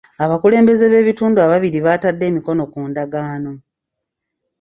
[0.23, 3.51] Abakulembeze b'ebitundu ababiri baatadde emikono ku ndagaano.